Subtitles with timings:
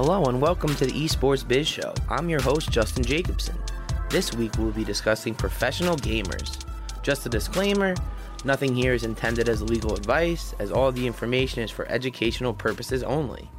[0.00, 1.92] Hello and welcome to the Esports Biz Show.
[2.08, 3.58] I'm your host, Justin Jacobson.
[4.10, 6.64] This week we'll be discussing professional gamers.
[7.02, 7.96] Just a disclaimer
[8.44, 13.02] nothing here is intended as legal advice, as all the information is for educational purposes
[13.02, 13.50] only.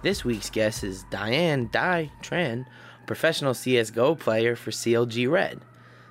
[0.00, 2.64] This week's guest is Diane Dai Tran,
[3.06, 5.60] professional CSGO player for CLG Red.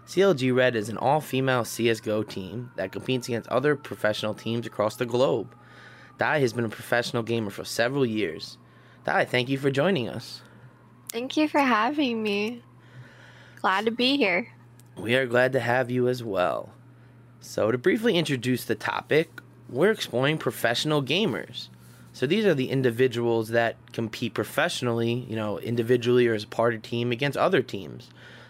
[0.05, 4.97] CLG Red is an all female CSGO team that competes against other professional teams across
[4.97, 5.55] the globe.
[6.19, 8.59] Dai has been a professional gamer for several years.
[9.03, 10.41] Dai, thank you for joining us.
[11.11, 12.61] Thank you for having me.
[13.59, 14.47] Glad to be here.
[14.95, 16.69] We are glad to have you as well.
[17.39, 21.69] So, to briefly introduce the topic, we're exploring professional gamers.
[22.13, 26.75] So, these are the individuals that compete professionally, you know, individually or as a part
[26.75, 28.09] of team against other teams.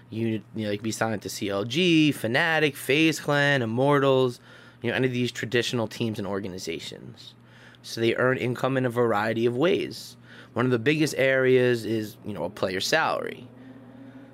[0.10, 4.42] You, you know, you can be signed to CLG, Fnatic, FaZe Clan, Immortals,
[4.82, 7.34] you know, any of these traditional teams and organizations.
[7.82, 10.18] So, they earn income in a variety of ways.
[10.54, 13.48] One of the biggest areas is, you know, a player's salary.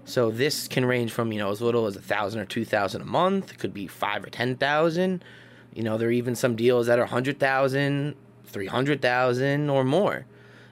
[0.08, 3.02] So this can range from you know as little as a thousand or two thousand
[3.02, 3.52] a month.
[3.52, 5.22] It could be five or ten thousand.
[5.74, 9.84] You know, there are even some deals that are hundred thousand, three hundred thousand, or
[9.84, 10.26] more.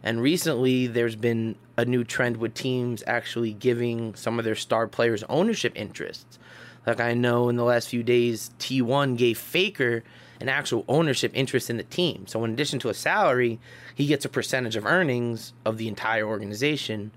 [0.04, 4.88] And recently, there's been a new trend with teams actually giving some of their star
[4.88, 6.40] players ownership interests.
[6.88, 10.04] Like I know in the last few days, T1 gave Faker
[10.40, 12.28] an actual ownership interest in the team.
[12.28, 13.59] So in addition to a salary,
[13.94, 17.12] he gets a percentage of earnings of the entire organization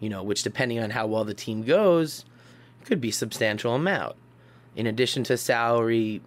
[0.00, 2.24] you know, which depending on how well the team goes,
[2.84, 4.16] could be substantial amount.
[4.74, 6.20] In addition to salary,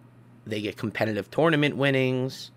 [0.46, 2.52] they get competitive tournament winnings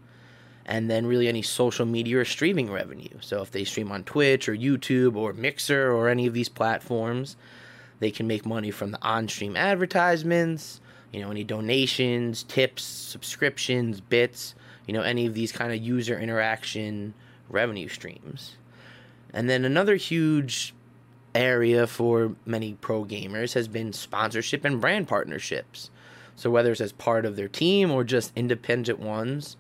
[0.65, 3.19] and then really any social media or streaming revenue.
[3.21, 7.37] So if they stream on Twitch or YouTube or Mixer or any of these platforms,
[7.99, 10.81] they can make money from the on-stream advertisements,
[11.13, 14.55] you know, any donations, tips, subscriptions, bits,
[14.87, 17.15] you know, any of these kind of user interaction
[17.49, 18.57] revenue streams.
[19.33, 20.75] And then another huge
[21.35, 25.91] area for many pro gamers has been sponsorship and brand partnerships.
[26.35, 29.57] So, whether it's as part of their team or just independent ones,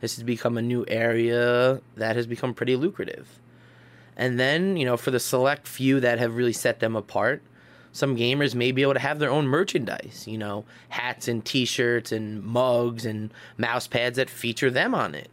[0.00, 3.40] this has become a new area that has become pretty lucrative.
[4.16, 7.42] And then, you know, for the select few that have really set them apart,
[7.96, 11.64] some gamers may be able to have their own merchandise, you know, hats and t
[11.64, 15.30] shirts and mugs and mouse pads that feature them on it.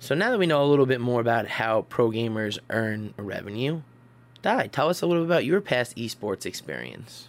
[0.00, 3.80] So now that we know a little bit more about how pro gamers earn revenue,
[4.42, 7.28] Di, tell us a little bit about your past esports experience.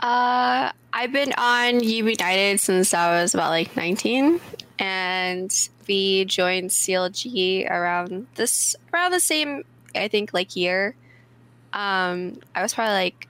[0.00, 4.38] Uh, I've been on U United since I was about like 19,
[4.78, 9.64] and we joined CLG around this around the same,
[9.94, 10.94] I think, like year.
[11.74, 13.28] Um, I was probably like,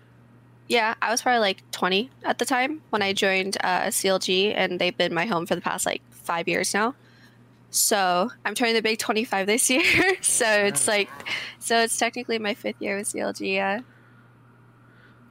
[0.69, 4.79] yeah, I was probably like 20 at the time when I joined uh, CLG, and
[4.79, 6.95] they've been my home for the past like five years now.
[7.71, 9.83] So I'm turning the big 25 this year.
[10.23, 11.11] so it's like,
[11.59, 13.55] so it's technically my fifth year with CLG.
[13.55, 13.81] Yeah.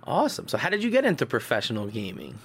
[0.06, 0.48] Awesome.
[0.48, 2.38] So, how did you get into professional gaming?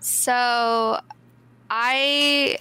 [0.00, 1.00] So,
[1.70, 2.58] I,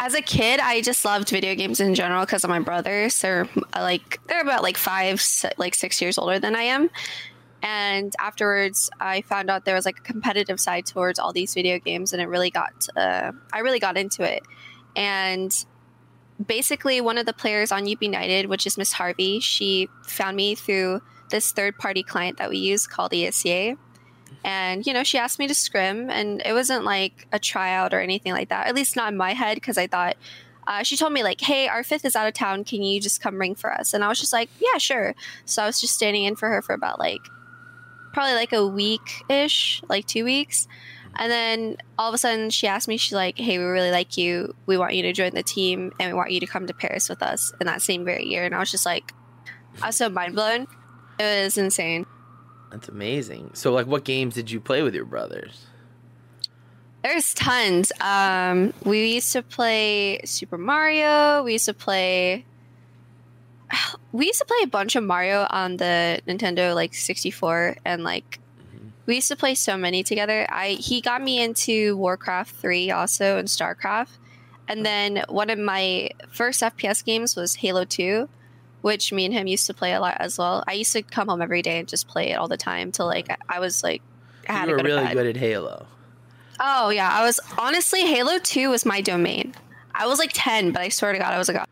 [0.00, 3.20] as a kid, I just loved video games in general because of my brothers.
[3.20, 5.22] They're like they're about like five,
[5.58, 6.90] like six years older than I am.
[7.62, 11.78] And afterwards, I found out there was like a competitive side towards all these video
[11.78, 12.72] games, and it really got.
[12.96, 14.42] Uh, I really got into it,
[14.96, 15.54] and
[16.44, 20.54] basically, one of the players on UB United, which is Miss Harvey, she found me
[20.54, 23.76] through this third party client that we use called ESEA.
[24.44, 28.00] And, you know, she asked me to scrim, and it wasn't like a tryout or
[28.00, 30.16] anything like that, at least not in my head, because I thought,
[30.66, 32.64] uh, she told me, like, hey, our fifth is out of town.
[32.64, 33.92] Can you just come ring for us?
[33.92, 35.14] And I was just like, yeah, sure.
[35.44, 37.20] So I was just standing in for her for about like,
[38.12, 40.68] probably like a week ish, like two weeks.
[41.16, 44.16] And then all of a sudden she asked me, she's like, hey, we really like
[44.16, 44.54] you.
[44.66, 47.08] We want you to join the team and we want you to come to Paris
[47.08, 48.44] with us in that same very year.
[48.44, 49.12] And I was just like,
[49.82, 50.66] I was so mind blown.
[51.18, 52.06] It was insane.
[52.70, 53.50] That's amazing.
[53.54, 55.66] So, like, what games did you play with your brothers?
[57.02, 57.92] There's tons.
[58.00, 61.42] Um, we used to play Super Mario.
[61.42, 62.44] We used to play.
[64.12, 68.40] We used to play a bunch of Mario on the Nintendo like 64, and like
[69.06, 70.46] we used to play so many together.
[70.50, 74.18] I he got me into Warcraft 3 also and StarCraft,
[74.68, 78.28] and then one of my first FPS games was Halo 2
[78.82, 80.64] which me and him used to play a lot as well.
[80.66, 83.06] I used to come home every day and just play it all the time till
[83.06, 84.02] like I was like
[84.48, 85.86] I had you were go really good at Halo.
[86.58, 89.54] Oh yeah, I was honestly Halo Two was my domain.
[89.94, 91.66] I was like ten, but I swear to God, I was a god.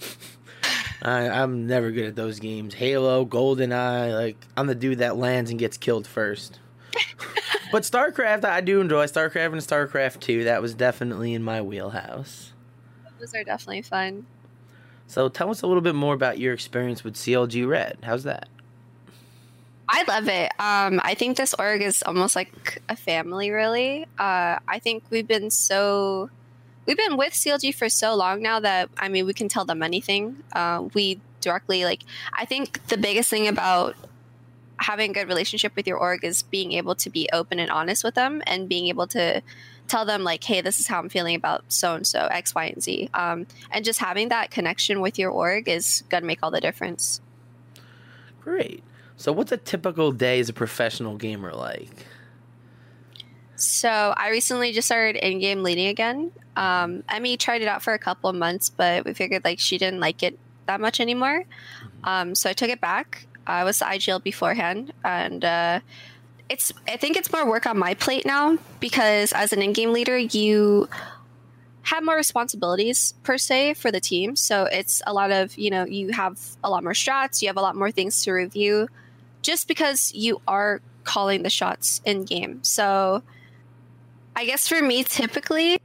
[1.02, 2.74] I, I'm never good at those games.
[2.74, 6.60] Halo, GoldenEye, like I'm the dude that lands and gets killed first.
[7.72, 10.44] but StarCraft, I do enjoy StarCraft and StarCraft Two.
[10.44, 12.52] That was definitely in my wheelhouse.
[13.18, 14.26] Those are definitely fun.
[15.06, 17.98] So tell us a little bit more about your experience with CLG Red.
[18.02, 18.48] How's that?
[19.88, 20.50] I love it.
[20.58, 24.06] Um, I think this org is almost like a family, really.
[24.18, 26.30] Uh, I think we've been so
[26.86, 29.82] we've been with CLG for so long now that I mean we can tell them
[29.82, 30.42] anything.
[30.52, 32.02] Uh, we directly like.
[32.32, 33.94] I think the biggest thing about
[34.78, 38.02] having a good relationship with your org is being able to be open and honest
[38.02, 39.42] with them and being able to
[39.88, 42.66] tell them like hey this is how i'm feeling about so and so x y
[42.66, 43.08] and z.
[43.14, 46.60] Um, and just having that connection with your org is going to make all the
[46.60, 47.20] difference.
[48.40, 48.82] Great.
[49.16, 52.06] So what's a typical day as a professional gamer like?
[53.56, 56.32] So i recently just started in-game leading again.
[56.56, 59.78] Um, emmy tried it out for a couple of months but we figured like she
[59.78, 61.44] didn't like it that much anymore.
[61.44, 62.08] Mm-hmm.
[62.08, 63.26] um, so i took it back.
[63.46, 65.80] I was the igl beforehand and uh,
[66.48, 70.16] it's I think it's more work on my plate now because as an in-game leader,
[70.16, 70.88] you
[71.82, 74.36] have more responsibilities per se for the team.
[74.36, 77.56] So it's a lot of, you know, you have a lot more strats, you have
[77.56, 78.88] a lot more things to review
[79.42, 82.64] just because you are calling the shots in game.
[82.64, 83.22] So
[84.34, 85.78] I guess for me typically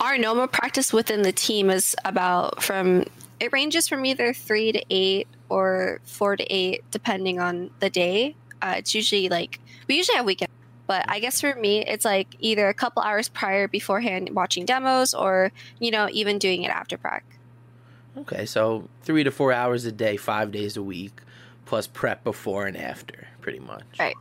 [0.00, 3.04] our normal practice within the team is about from
[3.38, 8.34] it ranges from either 3 to 8 or four to eight, depending on the day.
[8.62, 10.50] Uh, it's usually like we usually have weekend,
[10.86, 15.12] but I guess for me, it's like either a couple hours prior beforehand watching demos,
[15.12, 17.24] or you know even doing it after prac.
[18.16, 21.20] Okay, so three to four hours a day, five days a week,
[21.66, 23.84] plus prep before and after, pretty much.
[23.98, 24.16] Right.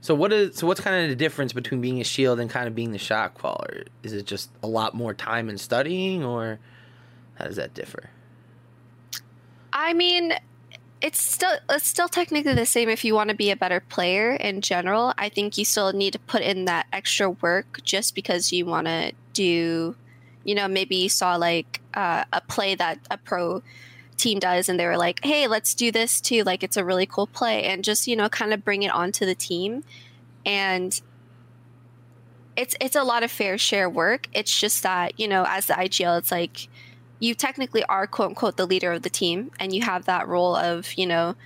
[0.00, 2.68] So what is so what's kind of the difference between being a shield and kind
[2.68, 3.84] of being the shot caller?
[4.02, 6.58] Is it just a lot more time in studying, or
[7.34, 8.10] how does that differ?
[9.72, 10.34] I mean,
[11.02, 14.34] it's still it's still technically the same if you want to be a better player
[14.34, 15.12] in general.
[15.18, 18.86] I think you still need to put in that extra work just because you want
[18.86, 19.96] to do,
[20.44, 23.62] you know, maybe you saw like uh, a play that a pro
[24.16, 27.06] team does and they were like, "Hey, let's do this too." Like it's a really
[27.06, 29.82] cool play and just, you know, kind of bring it onto the team.
[30.46, 31.00] And
[32.56, 34.28] it's it's a lot of fair share work.
[34.32, 36.68] It's just that, you know, as the IGL, it's like
[37.22, 40.56] you technically are quote unquote the leader of the team and you have that role
[40.56, 41.36] of you know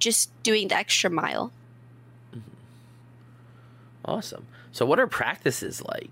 [0.00, 1.52] just doing the extra mile.
[2.34, 2.50] Mm-hmm.
[4.04, 4.46] awesome.
[4.72, 6.10] So what are practices like?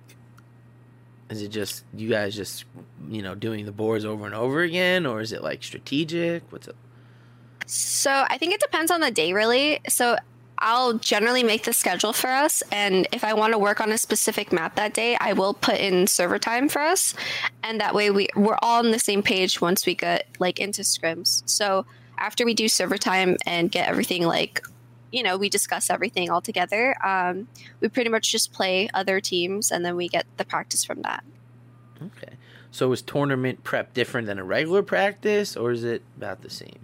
[1.31, 2.65] Is it just you guys just
[3.09, 6.45] you know doing the boards over and over again or is it like strategic?
[6.51, 6.77] What's it
[7.71, 9.81] so i think it depends on the day really.
[9.89, 10.17] So
[10.61, 12.63] I'll generally make the schedule for us.
[12.73, 15.77] And if I want to work on a specific map that day, I will put
[15.77, 17.15] in server time for us.
[17.63, 20.83] And that way we, we're all on the same page once we get like into
[20.83, 21.49] scrims.
[21.49, 21.87] So
[22.19, 24.63] after we do server time and get everything like,
[25.13, 27.49] you know, we discuss everything all together, um,
[27.81, 31.25] we pretty much just play other teams and then we get the practice from that.
[32.03, 32.35] Okay.
[32.71, 36.81] So is tournament prep different than a regular practice or is it about the same?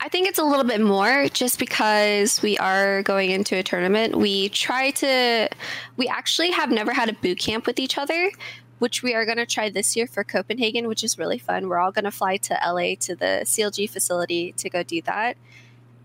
[0.00, 4.14] I think it's a little bit more just because we are going into a tournament.
[4.16, 5.48] We try to,
[5.96, 8.30] we actually have never had a boot camp with each other,
[8.78, 11.68] which we are going to try this year for Copenhagen, which is really fun.
[11.68, 15.36] We're all going to fly to LA to the CLG facility to go do that.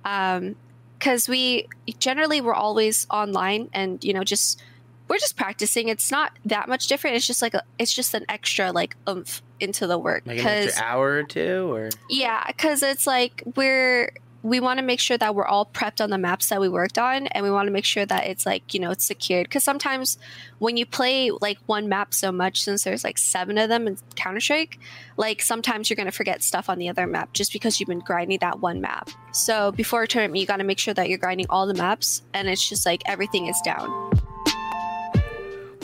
[0.03, 0.55] Um,
[0.97, 1.67] because we
[1.99, 4.63] generally we're always online and, you know, just
[5.09, 5.89] we're just practicing.
[5.89, 7.17] It's not that much different.
[7.17, 11.13] It's just like a, it's just an extra like oomph into the work extra hour
[11.13, 14.11] or two, or yeah, because it's like we're
[14.43, 16.97] we want to make sure that we're all prepped on the maps that we worked
[16.97, 19.45] on, and we want to make sure that it's like you know it's secured.
[19.45, 20.17] Because sometimes
[20.59, 23.97] when you play like one map so much, since there's like seven of them in
[24.15, 24.79] Counter Strike,
[25.17, 28.39] like sometimes you're gonna forget stuff on the other map just because you've been grinding
[28.39, 29.09] that one map.
[29.31, 32.21] So before a tournament, you got to make sure that you're grinding all the maps,
[32.33, 34.11] and it's just like everything is down.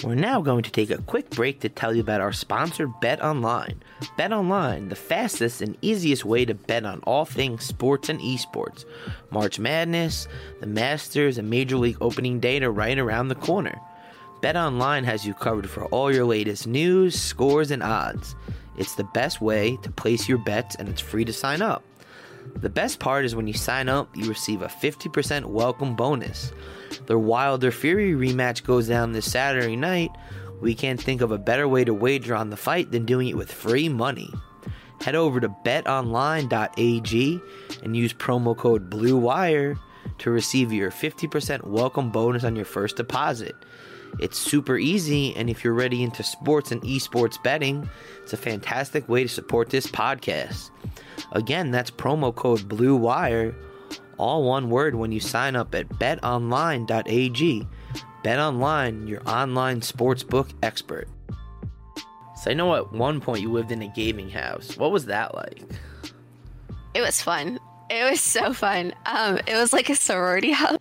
[0.04, 3.22] We're now going to take a quick break to tell you about our sponsor, Bet
[3.22, 3.84] Online.
[4.16, 8.86] Bet Online, the fastest and easiest way to bet on all things sports and esports.
[9.30, 10.30] March Madness,
[10.62, 13.78] the Masters, and Major League Opening Day are right around the corner.
[14.42, 18.36] Bet Online has you covered for all your latest news, scores, and odds.
[18.78, 21.84] It's the best way to place your bets, and it's free to sign up.
[22.56, 26.52] The best part is when you sign up, you receive a 50% welcome bonus.
[27.06, 30.12] Their Wilder Fury rematch goes down this Saturday night.
[30.62, 33.38] We can't think of a better way to wager on the fight than doing it
[33.38, 34.34] with free money.
[35.02, 37.42] Head over to betonline.ag
[37.84, 39.80] and use promo code BLUEWIRE
[40.18, 43.56] to receive your 50% welcome bonus on your first deposit.
[44.20, 47.88] It's super easy, and if you're ready into sports and esports betting,
[48.22, 50.72] it's a fantastic way to support this podcast.
[51.32, 53.56] Again, that's promo code Blue Wire,
[54.18, 57.68] all one word when you sign up at betonline.ag.
[58.24, 61.08] BetOnline, your online sportsbook expert.
[62.36, 64.78] So I know at one point you lived in a gaming house.
[64.78, 65.62] What was that like?
[66.94, 67.60] It was fun.
[67.90, 68.94] It was so fun.
[69.06, 70.78] Um, it was like a sorority house.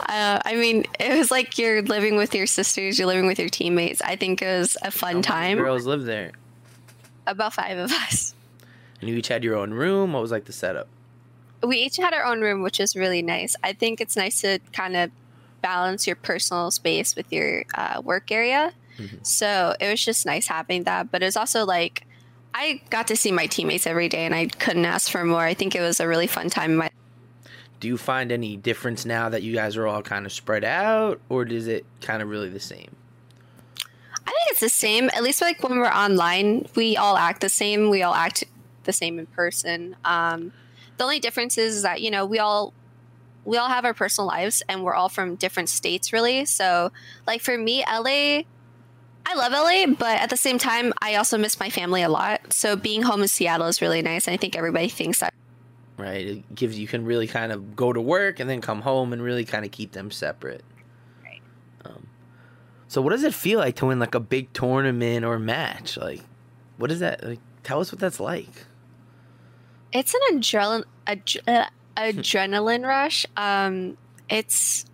[0.00, 3.48] Uh, I mean, it was like you're living with your sisters, you're living with your
[3.48, 4.02] teammates.
[4.02, 5.58] I think it was a fun time.
[5.58, 6.32] Girls lived there.
[7.26, 8.34] About five of us.
[9.02, 10.14] And you each had your own room.
[10.14, 10.88] What was like the setup?
[11.62, 13.54] We each had our own room, which is really nice.
[13.62, 15.10] I think it's nice to kind of
[15.60, 18.72] balance your personal space with your uh, work area.
[19.22, 21.10] So it was just nice having that.
[21.10, 22.06] But it was also like,
[22.54, 25.40] I got to see my teammates every day and I couldn't ask for more.
[25.40, 26.90] I think it was a really fun time in my
[27.80, 31.20] Do you find any difference now that you guys are all kind of spread out,
[31.28, 32.94] or is it kind of really the same?
[34.24, 35.10] I think it's the same.
[35.14, 37.90] At least like when we're online, we all act the same.
[37.90, 38.44] We all act
[38.84, 39.96] the same in person.
[40.04, 40.52] Um,
[40.98, 42.72] the only difference is that you know we all
[43.44, 46.44] we all have our personal lives and we're all from different states, really.
[46.44, 46.92] So
[47.26, 48.42] like for me, LA.
[49.24, 52.52] I love LA, but at the same time, I also miss my family a lot.
[52.52, 54.26] So being home in Seattle is really nice.
[54.26, 55.32] And I think everybody thinks that.
[55.96, 56.26] Right?
[56.26, 59.22] It gives you can really kind of go to work and then come home and
[59.22, 60.64] really kind of keep them separate.
[61.22, 61.40] Right.
[61.84, 62.08] Um,
[62.88, 65.96] so what does it feel like to win like a big tournament or match?
[65.96, 66.22] Like,
[66.78, 67.22] what is that?
[67.22, 68.66] Like, tell us what that's like.
[69.92, 73.26] It's an adrenaline adre- uh, adrenaline rush.
[73.36, 73.96] Um,
[74.28, 74.86] it's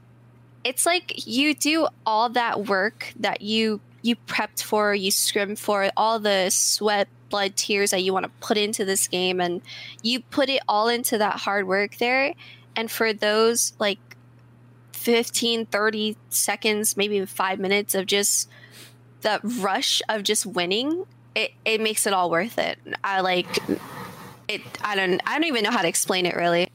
[0.64, 5.90] it's like you do all that work that you you prepped for, you scrimmed for,
[5.96, 9.60] all the sweat, blood, tears that you want to put into this game, and
[10.02, 12.34] you put it all into that hard work there.
[12.76, 13.98] And for those like
[14.92, 18.48] 15, 30 seconds, maybe even five minutes of just
[19.22, 22.78] the rush of just winning, it, it makes it all worth it.
[23.02, 23.48] I like
[24.48, 24.62] it.
[24.82, 25.20] I don't.
[25.26, 26.68] I don't even know how to explain it really.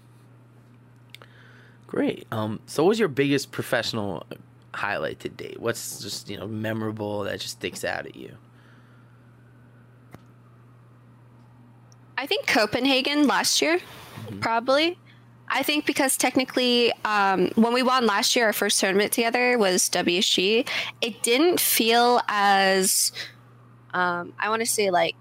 [1.87, 2.25] Great.
[2.31, 4.25] Um, so what was your biggest professional
[4.73, 5.59] highlight to date?
[5.59, 8.35] What's just you know memorable that just sticks out at you?
[12.17, 13.79] I think Copenhagen last year,
[14.39, 14.97] probably.
[15.49, 19.89] I think because technically, um, when we won last year, our first tournament together was
[19.89, 20.67] WSG.
[21.01, 23.11] It didn't feel as,
[23.93, 25.15] um, I want to say like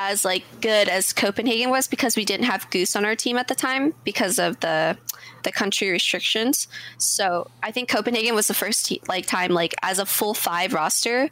[0.00, 3.48] as like good as Copenhagen was because we didn't have Goose on our team at
[3.48, 4.96] the time because of the
[5.42, 6.68] the country restrictions.
[6.98, 10.72] So I think Copenhagen was the first te- like time like as a full five
[10.72, 11.28] roster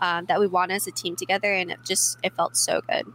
[0.00, 3.06] um, that we won as a team together, and it just it felt so good.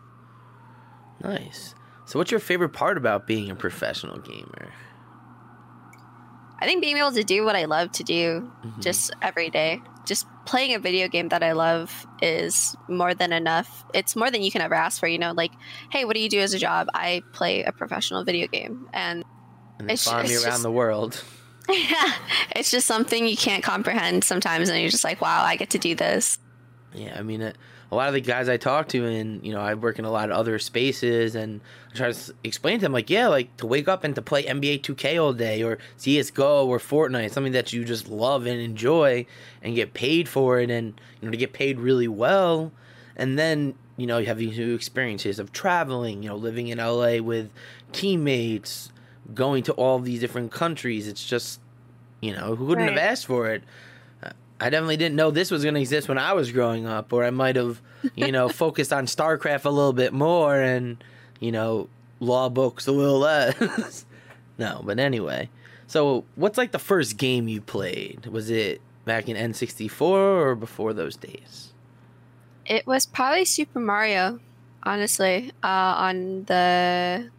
[1.21, 1.75] Nice.
[2.05, 4.71] So what's your favorite part about being a professional gamer?
[6.59, 8.49] I think being able to do what I love to do
[8.79, 13.83] just every day, just playing a video game that I love is more than enough.
[13.93, 15.51] It's more than you can ever ask for, you know, like,
[15.91, 16.87] hey, what do you do as a job?
[16.93, 18.87] I play a professional video game.
[18.93, 19.23] And
[19.79, 21.23] And It's- me it's around just- the world.
[21.69, 22.13] yeah,
[22.55, 24.69] it's just something you can't comprehend sometimes.
[24.69, 26.37] And you're just like, wow, I get to do this.
[26.93, 27.51] Yeah, I mean, uh,
[27.91, 30.11] a lot of the guys I talk to, and you know, I work in a
[30.11, 31.61] lot of other spaces, and
[31.91, 34.43] I try to explain to them, like, yeah, like to wake up and to play
[34.43, 39.25] NBA 2K all day, or CS:GO, or Fortnite, something that you just love and enjoy,
[39.61, 42.71] and get paid for it, and you know, to get paid really well,
[43.15, 46.79] and then you know, you have these new experiences of traveling, you know, living in
[46.79, 47.49] LA with
[47.93, 48.91] teammates,
[49.33, 51.07] going to all these different countries.
[51.07, 51.59] It's just,
[52.19, 53.63] you know, who wouldn't have asked for it?
[54.59, 57.23] I definitely didn't know this was going to exist when I was growing up, or
[57.25, 57.81] I might have,
[58.15, 61.03] you know, focused on StarCraft a little bit more and,
[61.39, 64.05] you know, law books a little less.
[64.57, 65.49] no, but anyway.
[65.87, 68.25] So, what's like the first game you played?
[68.27, 71.73] Was it back in N64 or before those days?
[72.65, 74.39] It was probably Super Mario,
[74.83, 75.51] honestly.
[75.63, 77.29] Uh, on the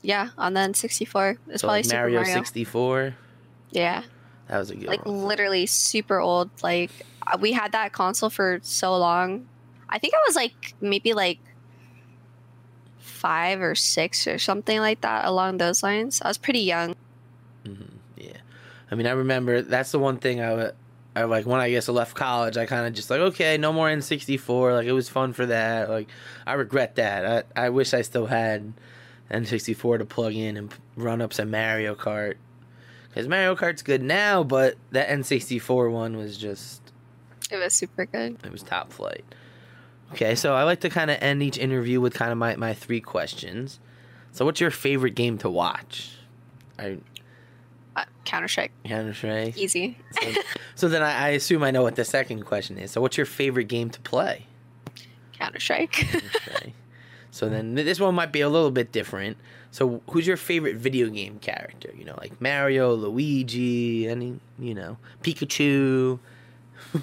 [0.00, 1.36] yeah, on the N64.
[1.48, 2.34] It's So, probably like Super Mario, Mario.
[2.34, 3.14] 64.
[3.70, 4.02] Yeah,
[4.52, 5.24] That was a good like one.
[5.24, 6.50] literally super old.
[6.62, 6.90] Like
[7.26, 9.48] uh, we had that console for so long.
[9.88, 11.38] I think I was like maybe like
[12.98, 16.20] five or six or something like that along those lines.
[16.20, 16.94] I was pretty young.
[17.64, 17.72] hmm
[18.18, 18.36] Yeah,
[18.90, 20.70] I mean, I remember that's the one thing I, wa-
[21.16, 22.58] I like when I guess I left college.
[22.58, 24.74] I kind of just like okay, no more N64.
[24.74, 25.88] Like it was fun for that.
[25.88, 26.08] Like
[26.46, 27.46] I regret that.
[27.56, 28.74] I I wish I still had
[29.30, 32.34] N64 to plug in and run up some Mario Kart.
[33.12, 36.80] Because Mario Kart's good now, but that N64 one was just
[37.50, 38.38] It was super good.
[38.44, 39.24] it was top flight.
[40.12, 42.74] Okay, so I like to kind of end each interview with kind of my, my
[42.74, 43.80] three questions.
[44.32, 46.16] So, what's your favorite game to watch?
[46.78, 46.98] I
[47.96, 49.56] Uh, Counter Strike, Counter Strike.
[49.58, 49.98] easy.
[50.20, 50.32] So,
[50.74, 52.90] so then I, I assume I know what the second question is.
[52.90, 54.46] So, what's your favorite game to play?
[55.38, 56.06] Counter Strike.
[57.32, 57.74] So mm-hmm.
[57.74, 59.36] then this one might be a little bit different.
[59.72, 61.90] So, who's your favorite video game character?
[61.96, 66.18] You know, like Mario, Luigi, any, you know, Pikachu.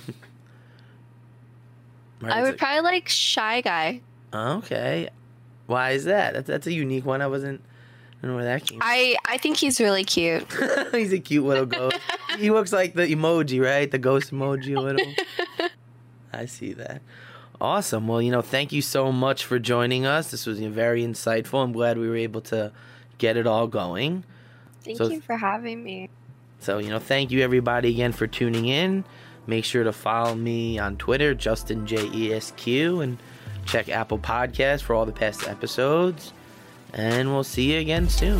[2.23, 4.01] I would like- probably like Shy Guy.
[4.31, 5.09] Okay.
[5.65, 6.33] Why is that?
[6.33, 7.21] That's, that's a unique one.
[7.21, 7.61] I wasn't.
[7.61, 8.79] I don't know where that came.
[8.81, 10.45] I I think he's really cute.
[10.91, 11.97] He's a cute little ghost.
[12.37, 13.89] he looks like the emoji, right?
[13.89, 15.13] The ghost emoji, a little.
[16.33, 17.01] I see that.
[17.61, 18.07] Awesome.
[18.07, 20.31] Well, you know, thank you so much for joining us.
[20.31, 21.63] This was you know, very insightful.
[21.63, 22.71] I'm glad we were able to
[23.17, 24.23] get it all going.
[24.83, 26.09] Thank So- you for having me.
[26.61, 29.03] So, you know, thank you everybody again for tuning in.
[29.47, 33.17] Make sure to follow me on Twitter, Justin J E S Q, and
[33.65, 36.33] check Apple Podcasts for all the past episodes.
[36.93, 38.39] And we'll see you again soon.